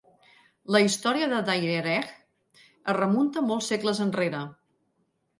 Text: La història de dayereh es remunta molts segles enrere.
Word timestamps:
La 0.75 0.79
història 0.83 1.25
de 1.33 1.41
dayereh 1.49 1.97
es 2.61 2.95
remunta 2.99 3.43
molts 3.49 3.69
segles 3.73 4.01
enrere. 4.07 4.41